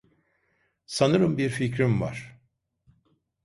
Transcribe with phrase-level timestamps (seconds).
[0.85, 2.39] Sanırım bir fikrim var.